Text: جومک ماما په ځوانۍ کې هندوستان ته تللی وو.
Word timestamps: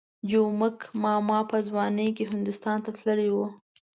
جومک 0.29 0.77
ماما 1.03 1.39
په 1.49 1.57
ځوانۍ 1.67 2.09
کې 2.17 2.23
هندوستان 2.31 2.77
ته 2.85 2.89
تللی 2.97 3.29
وو. 3.33 3.45